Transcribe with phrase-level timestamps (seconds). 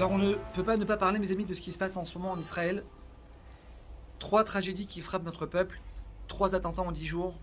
[0.00, 1.98] Alors on ne peut pas ne pas parler, mes amis, de ce qui se passe
[1.98, 2.84] en ce moment en Israël.
[4.18, 5.78] Trois tragédies qui frappent notre peuple,
[6.26, 7.38] trois attentats en dix jours.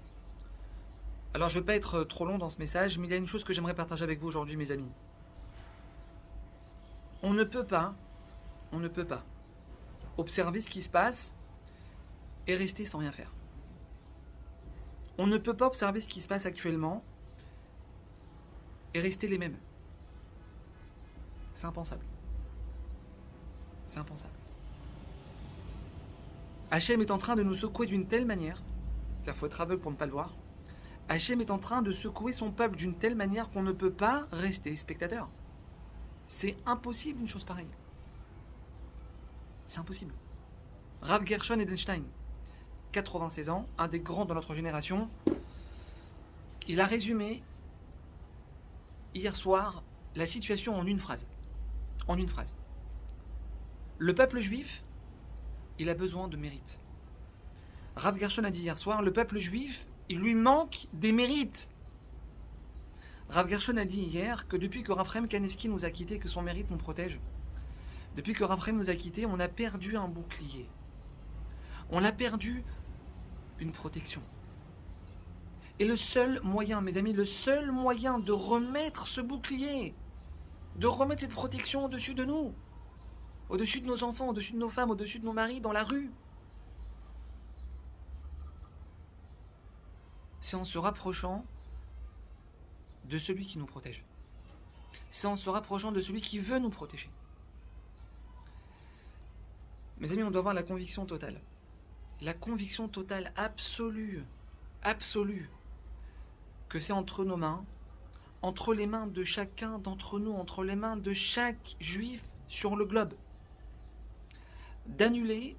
[1.35, 3.17] Alors je ne vais pas être trop long dans ce message, mais il y a
[3.17, 4.89] une chose que j'aimerais partager avec vous aujourd'hui, mes amis.
[7.21, 7.93] On ne peut pas,
[8.71, 9.23] on ne peut pas
[10.17, 11.35] observer ce qui se passe
[12.47, 13.31] et rester sans rien faire.
[15.19, 17.03] On ne peut pas observer ce qui se passe actuellement
[18.95, 19.59] et rester les mêmes.
[21.53, 22.16] C'est impensable.
[23.87, 24.33] C'est impensable.
[26.69, 28.61] Hachem est en train de nous secouer d'une telle manière,
[29.25, 30.33] il faut être aveugle pour ne pas le voir.
[31.09, 34.27] Hachem est en train de secouer son peuple d'une telle manière qu'on ne peut pas
[34.31, 35.29] rester spectateur.
[36.27, 37.69] C'est impossible une chose pareille.
[39.67, 40.13] C'est impossible.
[41.01, 42.03] Rav Gershon Edelstein,
[42.91, 45.09] 96 ans, un des grands de notre génération,
[46.67, 47.43] il a résumé
[49.13, 49.83] hier soir
[50.15, 51.27] la situation en une phrase.
[52.07, 52.53] En une phrase.
[53.99, 54.83] Le peuple juif,
[55.79, 56.79] il a besoin de mérite.
[57.95, 61.67] Rav Gershon a dit hier soir, le peuple juif, il lui manque des mérites.
[63.29, 66.43] Rav Gershon a dit hier que depuis que Raphaël Kanevski nous a quittés, que son
[66.43, 67.19] mérite nous protège,
[68.15, 70.69] depuis que Raphaël nous a quittés, on a perdu un bouclier.
[71.89, 72.63] On a perdu
[73.59, 74.21] une protection.
[75.79, 79.95] Et le seul moyen, mes amis, le seul moyen de remettre ce bouclier,
[80.75, 82.53] de remettre cette protection au-dessus de nous,
[83.49, 86.11] au-dessus de nos enfants, au-dessus de nos femmes, au-dessus de nos maris, dans la rue.
[90.41, 91.45] C'est en se rapprochant
[93.05, 94.03] de celui qui nous protège.
[95.09, 97.09] C'est en se rapprochant de celui qui veut nous protéger.
[99.99, 101.41] Mes amis, on doit avoir la conviction totale.
[102.21, 104.23] La conviction totale, absolue,
[104.83, 105.49] absolue,
[106.69, 107.63] que c'est entre nos mains,
[108.41, 112.85] entre les mains de chacun d'entre nous, entre les mains de chaque juif sur le
[112.85, 113.13] globe
[114.87, 115.57] d'annuler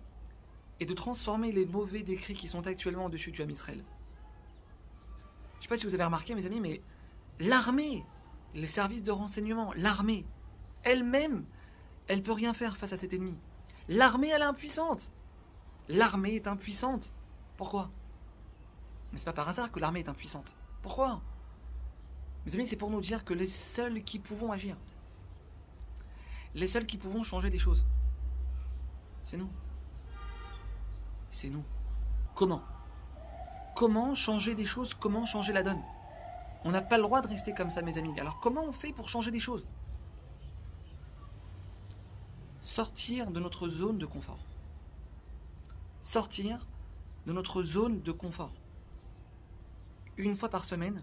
[0.81, 3.83] et de transformer les mauvais décrets qui sont actuellement au-dessus du Ham Israël.
[5.55, 6.81] Je ne sais pas si vous avez remarqué, mes amis, mais
[7.41, 8.05] l'armée,
[8.55, 10.25] les services de renseignement, l'armée,
[10.85, 11.45] elle-même,
[12.07, 13.37] elle peut rien faire face à cet ennemi.
[13.89, 15.13] L'armée, elle est impuissante.
[15.89, 17.15] L'armée est impuissante.
[17.57, 17.91] Pourquoi?
[19.13, 20.57] Mais c'est pas par hasard que l'armée est impuissante.
[20.83, 21.23] Pourquoi?
[22.47, 24.77] Mes amis, c'est pour nous dire que les seuls qui pouvons agir,
[26.55, 27.85] les seuls qui pouvons changer des choses,
[29.29, 29.51] c'est nous.
[31.31, 31.65] C'est nous.
[32.35, 32.63] Comment?
[33.77, 34.95] Comment changer des choses?
[34.95, 35.83] Comment changer la donne?
[36.65, 38.19] On n'a pas le droit de rester comme ça, mes amis.
[38.19, 39.67] Alors comment on fait pour changer des choses?
[42.63, 44.39] Sortir de notre zone de confort.
[46.01, 46.67] Sortir
[47.27, 48.55] de notre zone de confort.
[50.17, 51.03] Une fois par semaine,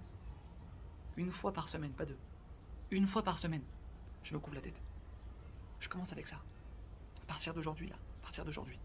[1.15, 2.17] une fois par semaine, pas deux.
[2.89, 3.63] Une fois par semaine,
[4.23, 4.81] je me couvre la tête.
[5.79, 6.37] Je commence avec ça.
[7.21, 8.79] À partir d'aujourd'hui, là partir d'aujourd'hui.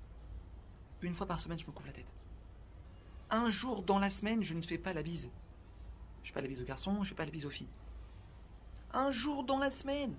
[1.02, 2.12] Une fois par semaine, je me couvre la tête.
[3.30, 5.30] Un jour dans la semaine, je ne fais pas la bise.
[6.22, 7.70] Je fais pas la bise aux garçons, je fais pas la bise aux filles.
[8.92, 10.14] Un jour dans la semaine.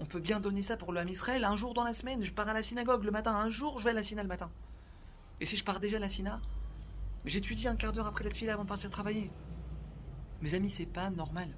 [0.00, 1.44] On peut bien donner ça pour le Israël.
[1.44, 3.34] Un jour dans la semaine, je pars à la synagogue le matin.
[3.34, 4.50] Un jour, je vais à la synagogue le matin.
[5.40, 6.40] Et si je pars déjà à la synagogue,
[7.26, 9.30] j'étudie un quart d'heure après la file avant de partir travailler.
[10.40, 11.48] Mes amis, c'est pas normal.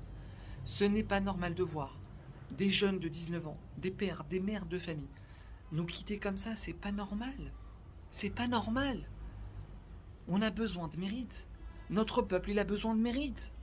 [0.64, 1.98] Ce n'est pas normal de voir
[2.50, 5.08] des jeunes de 19 ans, des pères, des mères de famille,
[5.72, 7.52] nous quitter comme ça, c'est pas normal.
[8.10, 9.08] C'est pas normal.
[10.28, 11.48] On a besoin de mérite.
[11.90, 13.54] Notre peuple, il a besoin de mérite.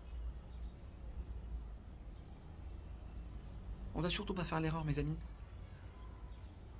[3.93, 5.17] On ne doit surtout pas faire l'erreur, mes amis.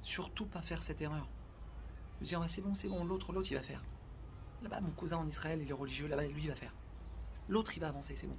[0.02, 1.28] Surtout pas faire cette erreur.
[2.22, 3.82] Dire, c'est bon, c'est bon, l'autre, l'autre, il va faire.
[4.64, 6.74] Là-bas, mon cousin en Israël, il est religieux, là-bas, lui, il va faire.
[7.48, 8.38] L'autre, il va avancer, c'est bon.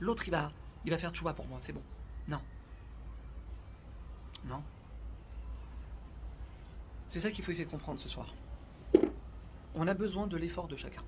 [0.00, 0.52] L'autre, il va,
[0.84, 1.82] il va faire vois pour moi, c'est bon.
[2.28, 2.40] Non.
[4.46, 4.62] Non.
[7.14, 8.34] C'est ça qu'il faut essayer de comprendre ce soir.
[9.76, 11.04] On a besoin de l'effort de chacun.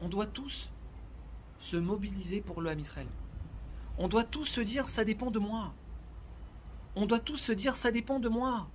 [0.00, 0.72] On doit tous
[1.60, 3.06] se mobiliser pour le Ham Israël.
[3.98, 5.74] On doit tous se dire ça dépend de moi.
[6.96, 8.68] On doit tous se dire ça dépend de moi.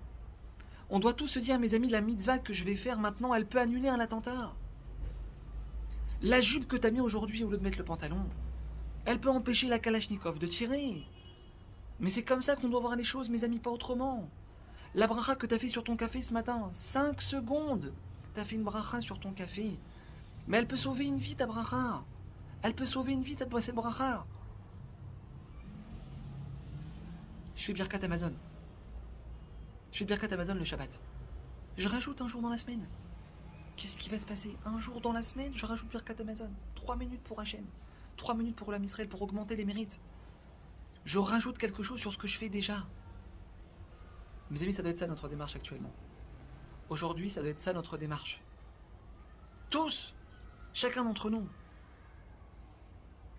[0.90, 3.46] On doit tous se dire mes amis la mitzvah que je vais faire maintenant, elle
[3.46, 4.54] peut annuler un attentat.
[6.22, 8.26] La jupe que tu as mis aujourd'hui au lieu de mettre le pantalon,
[9.04, 11.04] elle peut empêcher la Kalachnikov de tirer.
[12.00, 14.30] Mais c'est comme ça qu'on doit voir les choses, mes amis, pas autrement.
[14.96, 17.92] La bracha que tu as fait sur ton café ce matin, 5 secondes.
[18.34, 19.78] Tu fait une bracha sur ton café.
[20.48, 22.02] Mais elle peut sauver une vie, ta bracha.
[22.62, 24.26] Elle peut sauver une vie, ta cette bracha.
[27.58, 28.32] Je fais Birkat Amazon.
[29.92, 31.02] Je fais Birkat Amazon le Shabbat.
[31.78, 32.88] Je rajoute un jour dans la semaine.
[33.76, 34.56] Qu'est-ce qui va se passer?
[34.66, 36.50] Un jour dans la semaine, je rajoute Birkat Amazon.
[36.76, 37.66] 3 minutes pour Hachem.
[38.16, 40.00] 3 minutes pour la Israël pour augmenter les mérites.
[41.04, 42.86] Je rajoute quelque chose sur ce que je fais déjà.
[44.52, 45.92] Mes amis, ça doit être ça notre démarche actuellement.
[46.90, 48.42] Aujourd'hui, ça doit être ça notre démarche.
[49.70, 50.14] Tous
[50.76, 51.48] Chacun d'entre nous.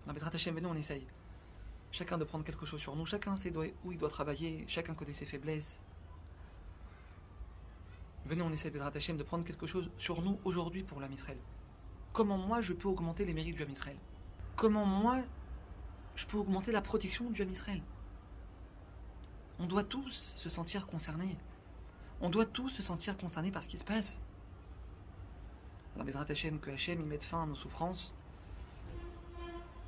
[0.07, 1.05] La Hashem, nous on essaye.
[1.91, 5.13] Chacun de prendre quelque chose sur nous, chacun sait où il doit travailler, chacun connaît
[5.13, 5.79] ses faiblesses.
[8.25, 11.13] Venez, on essaie, Bezrat Hashem, de prendre quelque chose sur nous aujourd'hui pour l'âme.
[12.11, 13.95] Comment moi je peux augmenter les mérites du âme
[14.55, 15.21] Comment moi
[16.15, 17.53] je peux augmenter la protection du âme
[19.59, 21.35] On doit tous se sentir concernés.
[22.21, 24.21] On doit tous se sentir concernés par ce qui se passe.
[25.95, 28.13] Alors, Bezrat Hashem, que Hashem y mette fin à nos souffrances.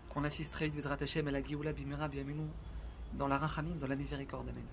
[0.10, 2.48] Qu'on assiste très vite, Bezrat Hashem, à la Géoula Bimera Biaminu,
[3.14, 4.50] dans la Rachamim, dans la miséricorde.
[4.50, 4.66] Amen.